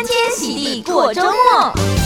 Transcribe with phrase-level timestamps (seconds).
[0.00, 1.99] 欢天喜地过周末。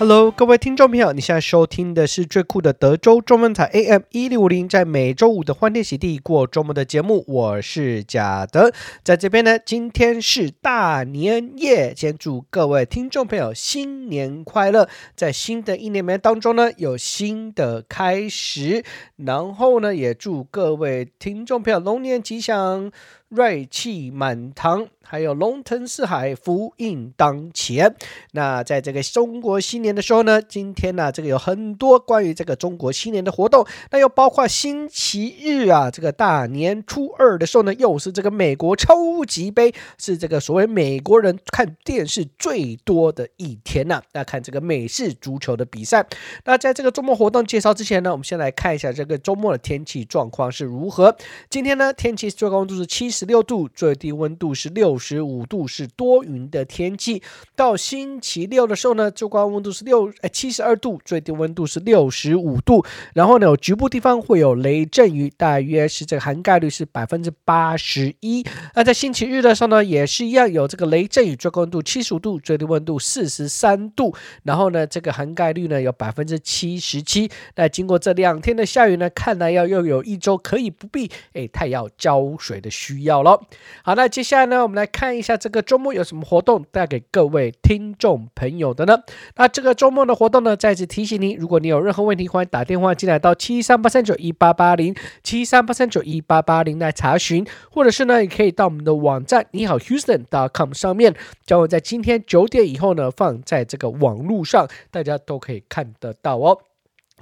[0.00, 8.72] Hello，各位听众朋友，你现在收听的是最酷的德州中文台 AM 一六五零，在每周五的欢天喜地过周末的节目，我是贾德，
[9.04, 18.82] 在这边呢，今天是大年夜，先祝各位听众朋友新年快乐，在新的一年当中呢，有新的开始，
[19.16, 22.90] 然后呢，也祝各位听众朋友龙年吉祥。
[23.30, 27.94] 瑞气满堂，还有龙腾四海，福运当前。
[28.32, 33.64] 那在这个中国新年的时候呢，今天呢，这个有很多关于这个中国新年的活动。
[33.92, 44.02] 那又包括星期日啊，这个大年初二的时候呢，又是这个美国超级杯，是这个所谓美国人看电视最多的一天呐。
[44.12, 46.04] 那看这个美式足球的比赛。
[46.46, 51.16] 那在这个周末活动介绍之前呢，我们先来看一下这个周末的天气状况是如何。
[51.48, 53.19] 今天呢，天气最高温度是七十。
[53.20, 57.22] 十六度，最低温度是六十五度，是多云的天气。
[57.54, 62.82] 到星期六的时候呢，最高温度是六哎七十二度，最低温度是六十五度。
[63.12, 68.42] 然后呢，有局部地方会有雷阵雨，大约是这个涵盖率是百分之八十一。
[68.74, 74.14] 那在星期日的时候呢，也是一样有这个雷阵雨，最高温度七十五度，最低温度四十三度。
[74.44, 77.30] 然后呢，这个涵盖率呢有百分之七十七。
[77.56, 83.09] 那经过这两天的下雨呢，看来要又有一周可以不必哎太要浇水的需要。
[83.10, 83.42] 要了，
[83.82, 89.02] 好，那接下来呢，我们来看一下这个周末有什么活动带给各位听众朋友的呢？
[89.36, 94.94] 那这个周末的活动呢，再次提醒您，如果你有任何问题，欢迎打电话进来到七三八三九一八八零
[95.24, 101.14] 七三八三九一八八零来查询，或者是呢，也可以到我们的网站你好 Houston.com 上面，
[101.44, 106.69] 将会在今天九点以后呢，放在这个网络上，大家都可以看得到哦。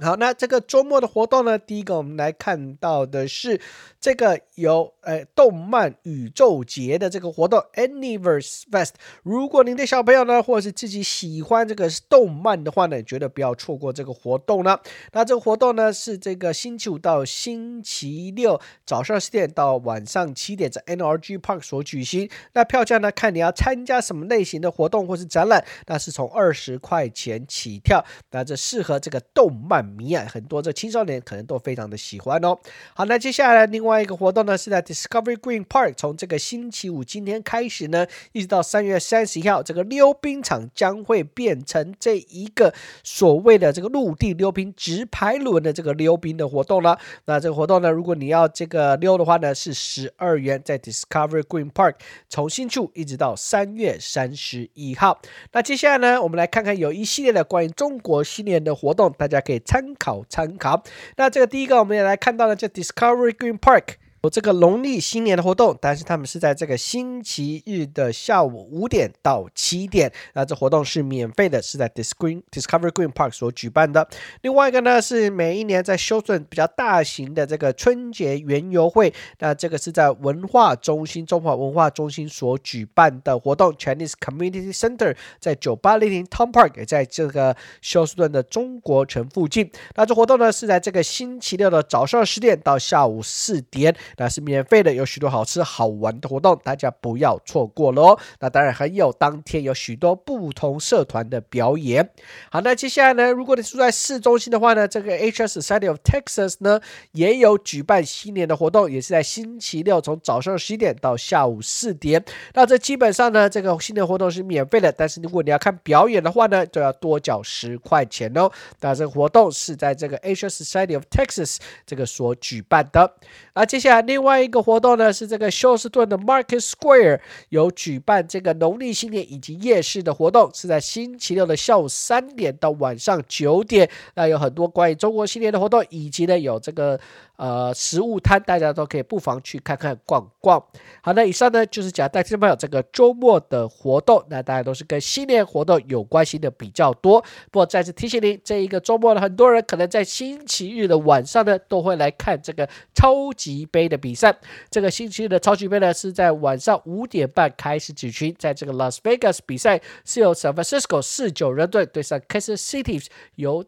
[0.01, 3.59] 好，那这个周末的活动呢，第一个我们来看到的是
[3.99, 8.91] 这个有呃动漫宇宙节的这个活动 Anyverse Fest。
[9.23, 14.79] 如果您的小朋友呢，或者是自己喜欢这个动漫的话呢，绝对不要错过这个活动了。
[15.11, 22.29] 那这个活动呢，是这个星期五到星期六早上十点到晚上七点，在 NRG Park 所举行。
[22.53, 28.05] 那票价呢，看你要参加什么类型的活动或是展览，那是从二十块钱起跳。
[28.31, 29.88] 那这适合这个动漫。
[29.89, 32.57] 迷啊，很多这青少年可能都非常的喜欢哦。
[32.93, 42.73] 好，那接下来另外一个活动呢，是在 Discovery Green Park，从这个星期五今天开始呢，一直到三月三十一号，这个溜冰场将会变成这一个
[43.03, 46.99] 所谓的这个陆地溜冰直排轮的这个溜冰的活动了。
[47.25, 51.95] 那这个活动呢，如果你要这个溜的话呢，是十二元，在 Discovery Green Park，
[52.29, 55.19] 从星期五一直到三月三十一号。
[55.51, 59.78] 那接下来呢，我们来看看有一系列的关于中国新年的活动，大家可以参。
[59.79, 60.83] 参考参考，
[61.15, 63.95] 那这个第一个我们也来看到了，叫 Discovery Green Park。
[64.21, 74.05] 有这个农历新年的活动，但是他们是在这个星期日的下午五点到七点，那这活动是免费的，是在 Discover Discovery Green Park 所举办的。
[74.41, 89.71] 另外一个呢是每一年在休斯顿比较大型的这个春节园游会，那这个是在文化中心中华文化中心所举办的活动，Chinese Community Center 在九八零零 Tom Park 也在这个休斯顿的中国城附近。
[89.95, 93.95] 那这活动呢是在这个星期六的早上十点到下午四点。
[94.17, 98.19] 那是免费的，有许多好吃好玩的活动，大家不要错过了哦。
[98.39, 102.09] 那当然还有当天有许多不同社团的表演。
[102.51, 106.79] 好，那接下来呢，如果你住在市中心的话呢，这个 HS Society of Texas 呢
[107.11, 112.23] 也有举办新年的活动，也是在星期六从早上十一点到下午四点。
[112.53, 118.49] 那这基本上呢，这个新年活动是免费的，但是如果你要看表演的话呢，就要多缴十块钱哦。
[118.81, 123.15] 那这个活动是在这个 HS Society of Texas 这个所举办的。
[123.53, 123.98] 那接下来。
[124.01, 133.89] 另外一个活动呢，是这个休斯顿的 Market Square 有举办这个农历新年以及夜市的活动，是在星期六的下午三点到晚上九点。
[134.15, 136.99] 那有很多关于中国新年的活动，以及呢有这个。
[137.39, 140.61] 呃，食物摊大家都可以不妨去看看逛逛。
[141.01, 147.21] 好，那以上呢就是讲带听朋友这个周末的活动，那大家都是跟新年活动有关系的比较多。
[147.49, 154.37] 不过再次提醒您，这一个周末呢，很多人可能在星期日的晚上呢都会来看这个超级杯的比赛。
[154.69, 163.03] 这个星期日的超级杯呢是在晚上五点半开始举行，在这个 Las Vegas 比赛是由 San Francisco 四九人队对上 Kansas City
[163.35, 163.65] 由。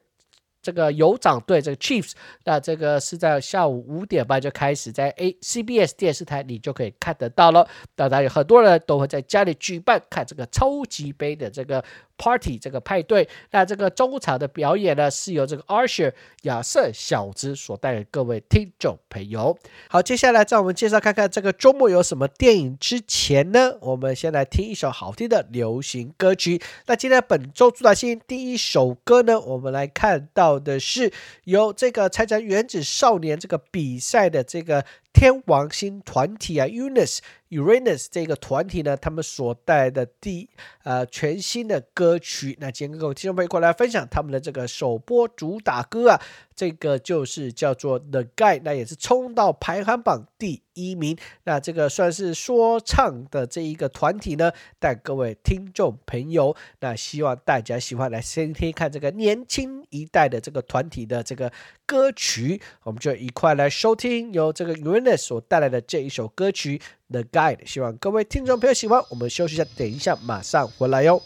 [0.64, 2.12] 这个酋长队这个 Chiefs，
[2.44, 7.68] 那这个是在下午五点半就开始在 A CBS 电视台，你就可以看得到了。
[7.96, 11.84] 当然有很多人都会在家里举办看这个超级杯的这个
[12.22, 13.28] party 这个派对。
[13.50, 16.14] 那这个中场的表演呢，是由这个 Usher
[16.44, 19.58] 亚瑟小子所带给各位听众朋友。
[19.90, 26.62] 好，接下来在我们介绍看看这个周末有什么电影之前呢，我们先来听一首好听的流行歌曲。
[26.86, 31.12] 那今天本周主打新第一首歌呢，我们来看到的是
[31.46, 34.86] 由这个参加原子少年这个比赛的这个。
[35.14, 37.20] 天王星团体啊，Uranus
[37.50, 40.50] Uranus 这个团体呢，他们所带的第
[40.84, 46.22] 呃全新的歌曲，那今天跟各位听众朋友过来分享他们的这个首播主打歌啊，
[46.62, 61.52] 这个就是叫做 The Guy，那也是冲到排行榜第一名，那这个算是说唱的这一个团体呢，带各位听众朋友，那希望大家喜欢来先听看这个年轻一代的这个团体的这个
[61.88, 66.78] 歌曲，我们就一块来收听由这个 Uranus 所带来的这一首歌曲
[67.10, 69.04] 《The Guide》，希望各位听众朋友喜欢。
[69.10, 71.24] 我们休息一下，等一下马上回来哟。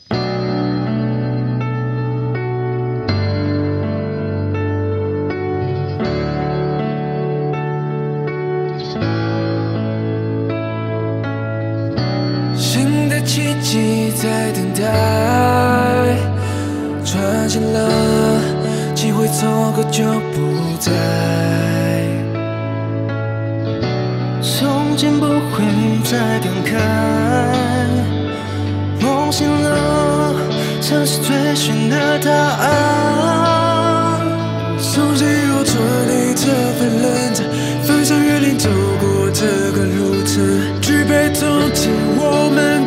[14.15, 14.81] 在等待，
[17.03, 17.77] 抓紧了。
[18.95, 20.03] 机会错过就
[20.33, 20.39] 不
[20.79, 20.91] 再，
[24.41, 25.63] 从前不会
[26.03, 26.71] 再感慨，
[29.01, 30.33] 梦醒了，
[30.81, 32.65] 才是追寻的答案。
[34.79, 35.75] 从今以后穿
[36.07, 36.47] 你这
[36.79, 37.45] 份认真，
[37.83, 38.69] 翻山越岭走
[39.01, 40.35] 过这个路程，
[40.81, 42.85] 举杯同庆，我们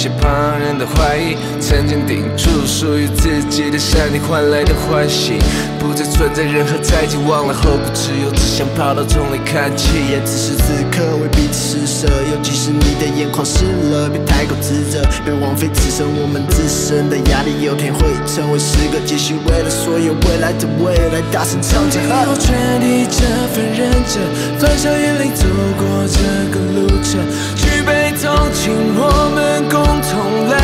[0.00, 5.36] 些旁人的怀疑，曾经顶住属于自己的山顶换来的欢喜，
[5.78, 9.92] 不再存在任何猜忌，忘了后顾之忧，只想跑到重来看齐。
[10.08, 22.00] 也此时此刻为彼此施舍，尤其是你的眼眶湿了，别太过自责，别枉费此生我们自身的压力，有天会成为诗歌，继续为了所有未来的未来大声唱着。
[22.08, 23.20] 我劝你这
[23.52, 24.16] 份认真，
[24.56, 25.44] 翻山越岭走
[25.76, 27.20] 过这个路程，
[27.54, 27.99] 举杯
[28.30, 29.02] 邀请，我
[29.34, 30.12] 们共同
[30.48, 30.59] 来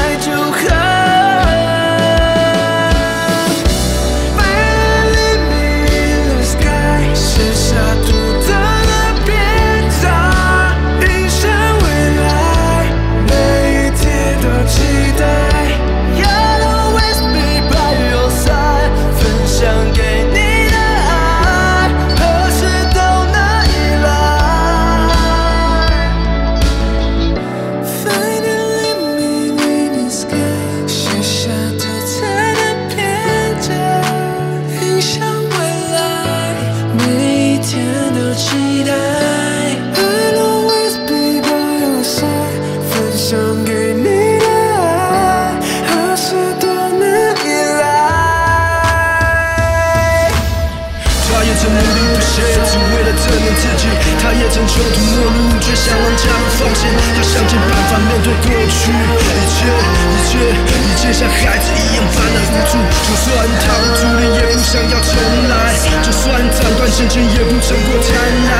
[61.27, 62.79] 像孩子一样犯了无助。
[62.79, 63.27] 就算
[63.59, 63.67] 逃
[63.99, 65.13] 出了，也不想要重
[65.51, 68.15] 来；就算斩断前进，也不曾过贪
[68.47, 68.51] 婪；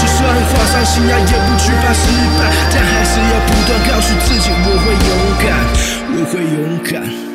[0.00, 2.40] 就算花上心爱，也不惧怕失败。
[2.72, 5.12] 但还是要不断告诉自己，我会勇
[5.44, 5.52] 敢，
[6.16, 7.33] 我会勇敢。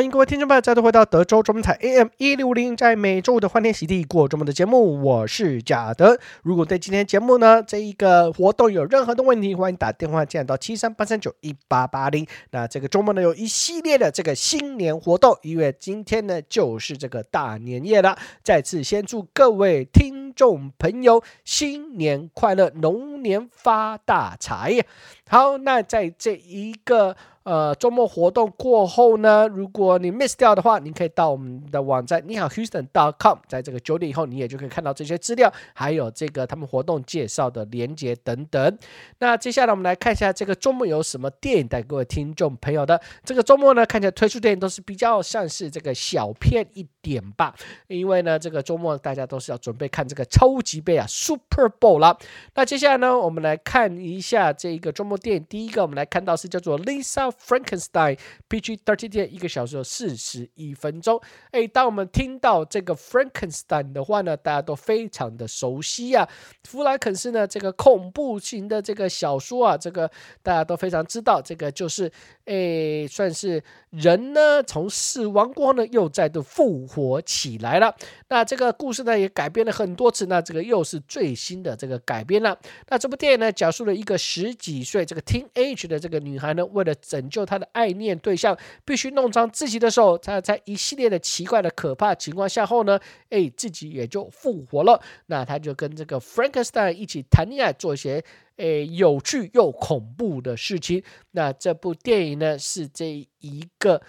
[0.00, 6.18] 欢迎各位听众朋友再度回到德州中文台 AM 一六五零，在每周五的欢天喜地过周末的节目，我是贾德。
[6.42, 12.26] 如果对今天节目呢这一个活动有任何的问题，欢迎打电话进来到七三八三九一八八零。
[12.52, 18.16] 那这个周末呢有一系列的这个新年活动，因为今天呢就是这个大年夜了。
[18.42, 24.82] 再次先祝各位听众朋友新年快乐，龙年发大财。
[25.28, 27.14] 好，那在这一个。
[27.50, 38.78] 呃，周末活动过后呢，如果你 miss 掉的话，你可以到我们的网站你好 Houston.com，在这个九点以后，你也就可以看到这些资料，还有这个他们活动介绍的连接等等。
[39.18, 43.00] 那接下来我们来看一下这个周末有什么电影带各位听众朋友的。
[43.24, 47.52] 这个周末呢，看起来推出电影都是比较像是这个小片一点吧，
[47.88, 52.16] 因为呢，这个周末大家都是要准备看这个超级杯啊 Super Bowl 了。
[52.54, 57.28] 那接下来呢，我们来看一下这个周末电影，第一个我们来看到是叫做 Lisa。
[57.40, 58.18] Frankenstein
[58.48, 61.20] PG-13 电影一个小时四十一分钟。
[61.50, 66.28] 哎，当我们听到这个 Frankenstein 的话呢，大家都非常的熟悉啊。
[66.64, 70.10] 弗兰肯斯呢，这个恐怖型的这个小说啊，这个
[70.42, 72.10] 大家都非常知道，这个就是
[72.44, 77.94] 哎，算是人呢从死亡过后呢又再度复活起来了。
[78.28, 82.56] 那这个故事呢也改编了很多次，那这个又是最新的这个改编了。
[82.88, 90.16] 那这部电影呢讲述了一个十几岁这个 teenage 的这个女孩呢，为了拯拯救他的爱念对象，必须弄脏自己的手。
[90.16, 92.98] 他在一系列的奇怪的可怕情况下后呢，
[93.28, 95.00] 哎，自己也就复活了。
[95.26, 98.24] 那他就跟这个 Frankenstein 一起谈恋爱，做一些
[98.56, 101.02] 哎有趣又恐怖的事情。
[101.32, 103.06] 那这部电影呢，是这
[103.40, 104.00] 一个。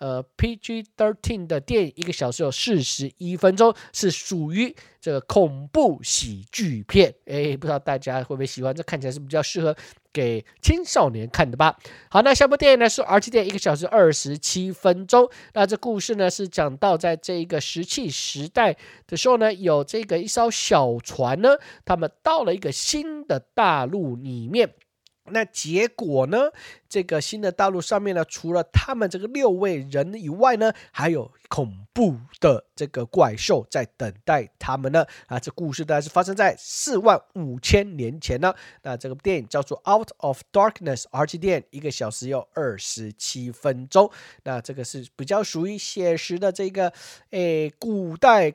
[0.00, 7.14] 呃，PG-13 的电影一个小时有四十一分钟，是属于这个恐怖喜剧片。
[7.26, 8.74] 哎，不知道大家会不会喜欢？
[8.74, 9.76] 这看起来是比较适合
[10.10, 11.78] 给青少年看的吧？
[12.08, 15.30] 好，那下部电影呢是 R 级电影，一个小时二十七分钟。
[15.52, 21.50] 那这故事呢是讲到在这一个石器时代的时候呢，有这个一艘小船呢，
[21.84, 24.72] 他们到了一个新的大陆里面。
[25.32, 26.50] 那结果呢？
[26.90, 35.06] 这个新的大陆上面呢，除了他们这个六位人以外呢，还有恐怖的这个怪兽在等待他们呢。
[35.28, 38.52] 啊，这故事大概是发生在四万五千年前呢。
[38.82, 44.10] 那这个电影叫做《Out of Darkness》，R 级电，一个小时有二十七分钟。
[44.42, 46.92] 那这个是比较属于写实的这个
[47.30, 48.52] 诶古代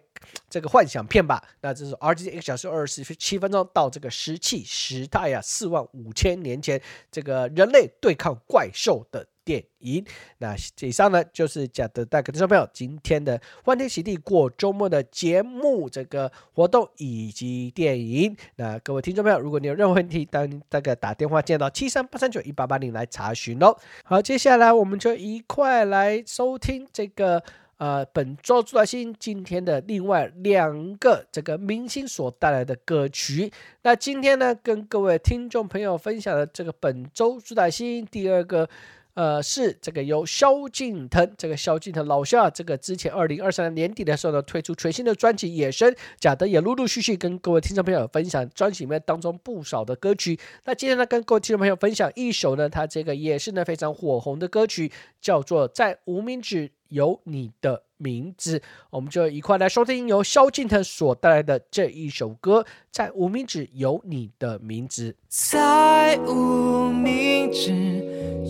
[0.49, 1.41] 这个幻想片吧。
[1.61, 8.24] 那这是 R 级电影，一个小时二十七分钟，到这个石器时代啊，四万五千年前，这个人类对抗。
[8.25, 10.03] 看怪兽的电影，
[10.39, 18.35] 那以上呢就是贾德带给听众朋友今天的欢天喜地过周末的节目这个活动以及电影。
[18.55, 23.77] 那各位听众朋友，如果你有任何问题，当大概打电话见到七三八三九一八八零来查询哦。
[24.03, 27.43] 好，接下来我们就一块来收听这个
[27.77, 33.51] 呃本周主打新今天的另外两个这个明星所带来的歌曲。
[33.83, 38.69] 那今天呢，跟各位听众朋友分享的这个本周主打新第二个。
[39.15, 45.89] 呃，是这个由萧敬腾，这个萧敬腾老萧啊，这个之前二零二三年年底的时候呢，推出全新的专辑《野生》，
[46.19, 50.37] 贾德也陆陆续续跟各位听众朋友分享专辑里面当中不少的歌曲。
[50.65, 54.91] 那今天呢，跟各位听众朋友分享一首呢，他这个也是呢非常火红的歌曲，
[55.21, 58.59] 叫做《在无名指有你的名字》。
[58.89, 62.61] 我们就一块来收听由萧敬腾所带来的这一首歌，
[62.91, 65.11] 《在无名指有你的名字》。
[65.27, 67.71] 在无名指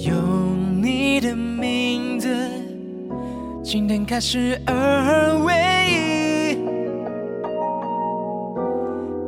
[0.08, 0.14] 有。
[0.78, 2.28] 你的名字，
[3.64, 5.56] 今天开始而唯
[5.90, 6.60] 一。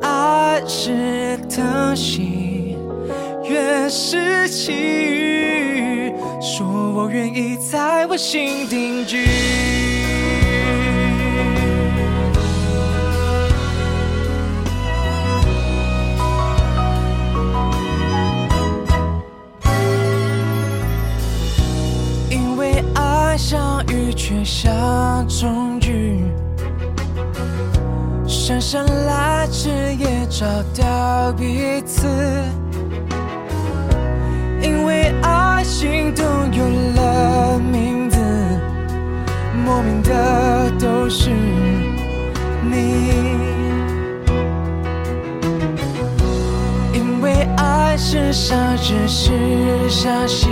[0.01, 2.77] 爱是疼惜，
[3.43, 5.66] 越是奇遇，
[6.39, 9.25] 说我愿意在我心定居。
[22.29, 26.23] 因为爱像雨却像终局，
[28.27, 30.45] 姗姗来迟也找
[30.79, 32.07] 到彼此，
[34.87, 36.63] 为爱心动有
[36.95, 38.17] 了名字，
[39.65, 41.29] 莫名的都是
[42.63, 43.11] 你，
[46.93, 50.47] 因为爱是相知是相惜。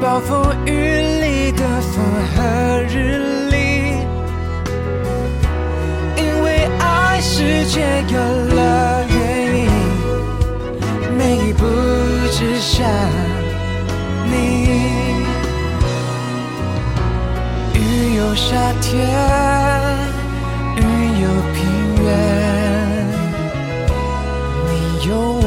[0.00, 3.18] 暴风雨里的风和日
[3.50, 3.56] 丽，
[6.16, 8.18] 因为爱世界有
[8.54, 9.04] 了，
[11.60, 11.66] 不
[12.32, 12.88] 只想
[14.24, 14.32] 你
[17.74, 18.90] 雨有夏天
[20.76, 20.80] 雨
[21.20, 21.58] 有平
[22.02, 22.08] 原
[24.70, 25.39] 你有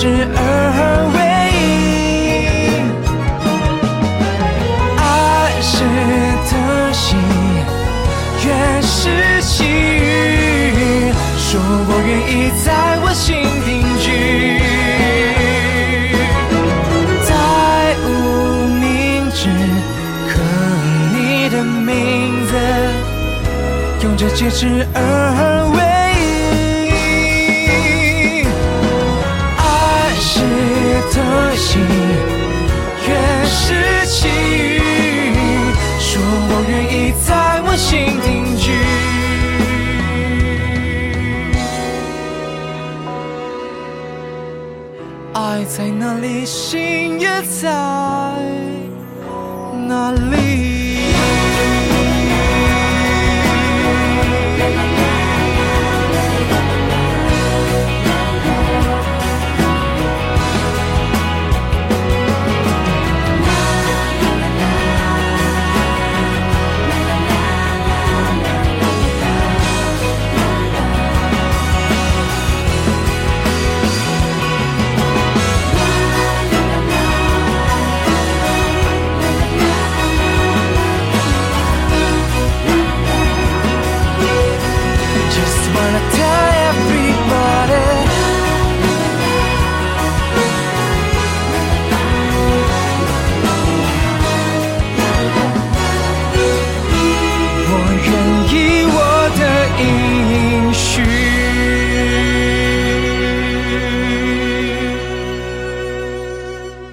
[0.00, 0.40] 今天开始而
[1.12, 1.18] 唯
[1.58, 1.58] 一。
[4.96, 5.02] 爱
[5.60, 5.74] 是
[6.48, 6.50] 疼
[6.92, 7.16] 惜，
[8.46, 8.48] 愿
[8.80, 8.94] 是
[9.40, 12.32] 喜悦，说我愿意
[12.64, 12.66] 在
[13.02, 13.26] 我心
[13.66, 14.06] 定居。
[17.26, 17.30] 在
[18.06, 18.06] 无
[18.78, 18.80] 名
[19.32, 19.50] 指
[20.28, 20.32] 刻
[21.12, 21.18] 你
[21.50, 22.50] 的名字，
[24.04, 24.96] 用这戒指而
[25.74, 25.78] 唯
[37.78, 38.72] 心定居。
[45.32, 47.70] 爱在哪里，心也在
[49.86, 50.67] 哪里。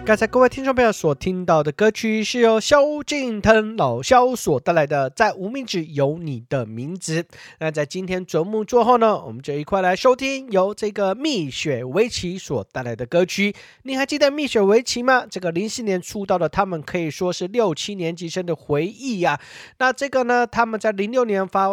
[0.06, 7.24] 刚才各位听众朋友所听到的歌曲，是由萧敬腾老萧所带来的《在无名指有你的名字》。
[7.60, 13.56] 那在今天节目最后呢，我们就一块来收听由这个蜜雪薇琪所带来的歌曲。
[13.82, 15.26] 你还记得蜜雪薇琪吗？
[15.28, 19.42] 这个零四年出道的他们可以说是六七年级生的回忆呀、
[19.80, 21.68] 那这个呢，他们在零六年发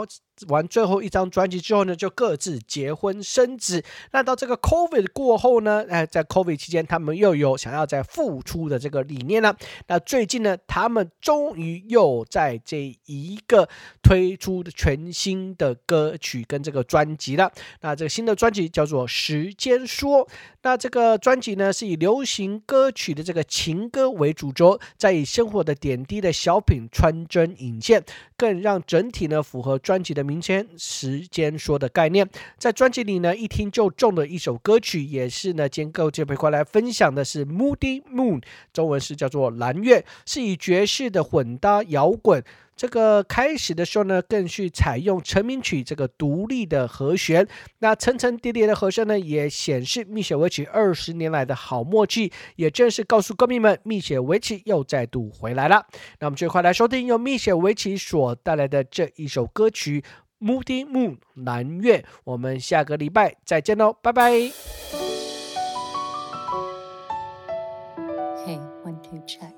[0.48, 3.82] 完最后一张专辑之后呢，就各自结婚生子。
[4.12, 9.56] 那到这个 COVID 过后呢，哎，在 COVID 期间，他们又有想要再复出的这个理念了。
[9.86, 13.68] 那最近呢，他们终于又在这一个
[14.02, 17.50] 推出的全新的歌曲跟这个专辑了。
[17.80, 20.26] 那这个新的专辑叫做《时间说》。
[20.62, 28.04] 那这个专辑呢，是以流行歌曲的这个情歌为主轴，再以生活的点滴的小品穿针引线，
[28.36, 32.26] 更让整体呢符合专辑的明天“时间说”的概念。
[32.56, 38.40] 在专辑里呢，一听就中的一首歌曲，也是呢，今天各位这边过来分享的是《Moody Moon》，
[38.72, 42.42] 中文是叫做《蓝月》，是以爵士的混搭摇滚。
[42.82, 47.46] 这个开始的时候呢，更是采用成名曲这个独立的和弦，
[47.78, 55.86] 那层层叠叠的和声呢，也显示蜜雪薇琪二十年来的好默契，也正是告诉歌迷们，蜜雪薇琪又再度回来了。
[56.18, 60.02] 那我们最快来收听由蜜雪薇琪所带来的这一首歌曲
[60.44, 62.04] 《Moody Moon》蓝月。
[62.24, 64.32] 我们下个礼拜再见喽，拜拜。
[68.44, 69.51] Hey, one, two, check.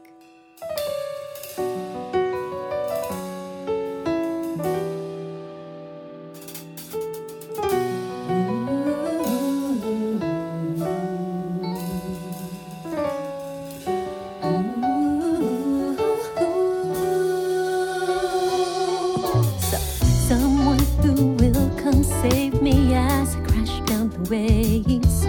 [24.34, 25.24] Ways.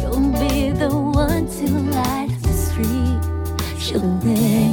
[0.00, 3.22] You'll be the one to light the street,
[3.78, 4.72] show the way.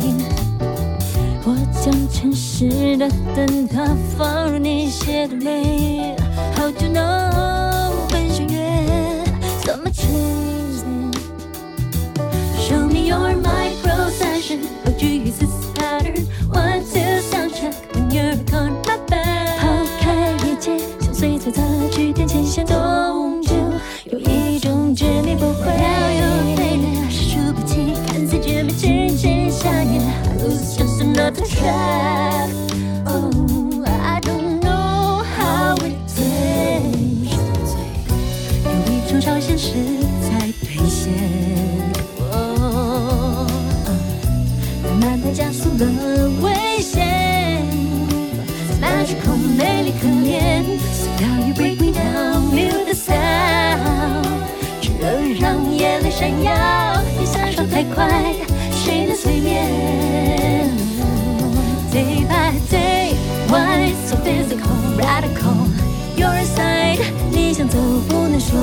[1.46, 6.16] 我将城市的灯塔放入你写的美。
[6.56, 9.26] How to know 文学院
[9.64, 11.12] so much easy.
[12.66, 14.60] Show me your micro session.
[14.86, 15.59] How to use this
[22.60, 23.54] 句点牵线终究
[24.12, 25.66] 有一种执迷不悔。
[25.66, 30.02] Now you're faded，是数不清，看似绝美，情深相恋。
[30.02, 32.50] I lose just another track.
[33.06, 33.32] Oh,
[33.86, 37.76] I don't know how it takes.
[38.66, 39.74] 有一种超现实
[40.22, 40.30] 在
[40.62, 41.14] 兑现。
[44.84, 45.86] 慢慢的加速了
[57.80, 58.36] 太快，
[58.74, 59.66] 谁能催眠
[61.94, 63.14] ？Day by day,
[63.48, 65.56] why so physical, radical?
[66.18, 67.00] Your side，
[67.32, 67.78] 你想走
[68.10, 68.60] 不能说。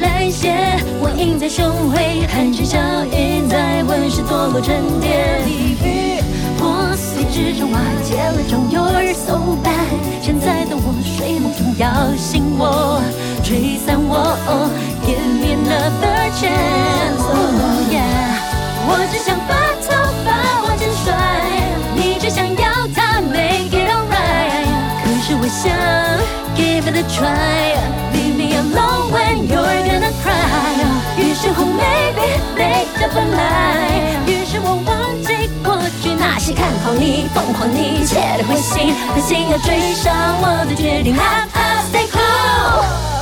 [0.00, 2.78] 蓝线，我印在胸徽，寒蝉效
[3.16, 5.44] 应在温室堕落沉淀。
[5.44, 6.20] 地狱
[6.58, 10.02] 破碎之中瓦解了终，You're so bad。
[10.20, 13.00] 现在的我睡梦中摇醒我，
[13.44, 14.36] 吹散我
[15.06, 17.22] ，Give me another chance。
[17.22, 18.27] Oh yeah，
[18.90, 19.52] 我只想把
[19.84, 19.92] 头
[20.24, 20.26] 发
[20.64, 21.12] 往前甩，
[21.94, 24.64] 你只想要它 make it alright。
[25.04, 25.68] 可是我想
[26.56, 30.80] give it a try，leave me alone when you're gonna cry。
[31.18, 41.14] 于是乎 maybe make up a lie，于是我忘记过去那些看好你、凤凰你、切的灰心，狠心要追上我的决定。
[41.14, 43.17] Have a stay cool。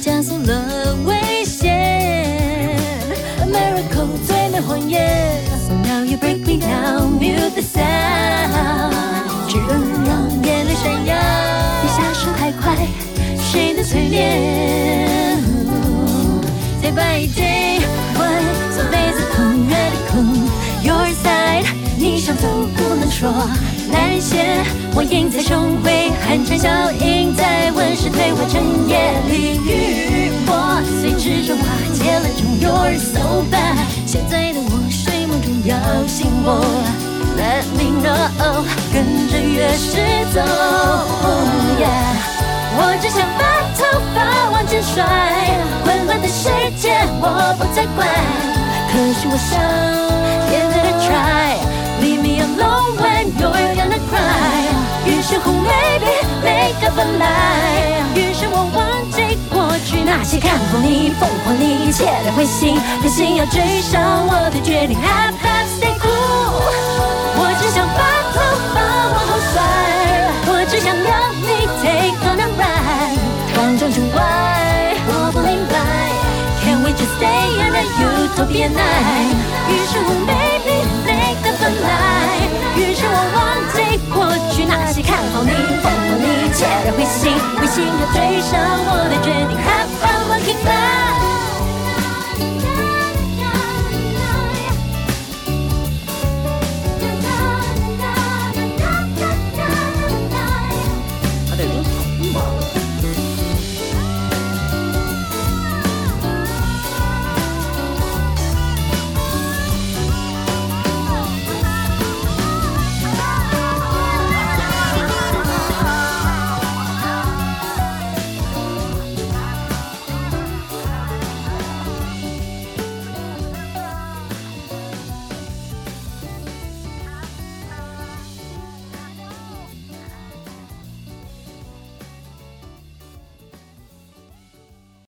[0.00, 1.74] 加速了危险
[3.40, 5.42] ，A miracle 最美谎言。
[5.66, 8.92] So now you break me down, mute the sound，
[9.48, 11.16] 只能让眼泪闪耀。
[11.82, 12.76] 比下手还快，
[13.36, 15.42] 谁能催眠
[16.80, 17.80] ？Day by day,
[18.14, 20.24] why so physical, radical?
[20.82, 21.66] Your side，
[21.98, 23.32] 你想走不能说。
[23.92, 33.76] 蓝线，我印在胸徽，寒蝉效应在温室退化成夜里雨破碎之中瓦解了终，You're so bad。
[34.06, 36.60] 现在的我睡梦中摇醒我
[37.36, 39.96] ，Let me know，跟着乐师
[40.32, 40.40] 走。
[40.40, 41.46] Oh
[41.78, 42.16] yeah，
[42.76, 43.42] 我只想把
[43.76, 43.78] 头
[44.14, 44.16] 发
[44.50, 45.04] 往前甩，
[45.84, 46.48] 混乱的世
[46.80, 48.08] 界我不再管。
[48.90, 49.60] 可是我想
[50.48, 52.96] ，Give it a try，Leave me alone
[53.38, 54.66] you're gonna cry。
[55.06, 58.02] 于是乎，maybe make up a lie。
[58.14, 64.98] 于是我忘记过去那些看好你、凤凰你、切的灰心，狠心要追上我的决定。
[64.98, 66.50] Have have stay cool，
[67.38, 68.00] 我只想把
[68.34, 68.36] 头
[68.74, 68.76] 发
[69.14, 69.56] 往后甩，
[70.50, 73.18] 我只想让你 take on a ride。
[73.54, 74.18] 慌张之外，
[75.06, 75.76] 我不明白。
[76.64, 79.36] Can we just stay in a utopia night？
[79.70, 82.67] 于是乎，maybe make up a lie。
[82.78, 84.22] 于是我忘记过
[84.54, 85.50] 去那些看好你、
[85.82, 88.54] 疯狂你、切的灰心、灰心又追上
[88.86, 89.87] 我的决定。